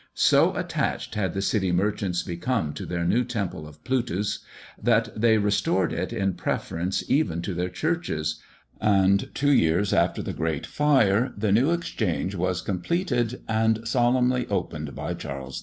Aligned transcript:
So 0.15 0.55
attached 0.55 1.13
had 1.13 1.35
the 1.35 1.43
city 1.43 1.71
merchants 1.71 2.23
become 2.23 2.73
to 2.73 2.87
their 2.87 3.05
new 3.05 3.23
temple 3.23 3.67
of 3.67 3.83
Plutus, 3.83 4.39
that 4.81 5.09
they 5.15 5.37
restored 5.37 5.93
it 5.93 6.11
in 6.11 6.33
preference 6.33 7.03
even 7.07 7.43
to 7.43 7.53
their 7.53 7.69
churches; 7.69 8.41
and, 8.79 9.29
two 9.35 9.51
years 9.51 9.93
after 9.93 10.23
the 10.23 10.33
great 10.33 10.65
fire 10.65 11.31
the 11.37 11.51
New 11.51 11.69
Exchange 11.69 12.33
was 12.33 12.63
completed 12.63 13.43
and 13.47 13.87
solemnly 13.87 14.47
opened 14.47 14.95
by 14.95 15.13
Charles 15.13 15.59
II. 15.59 15.59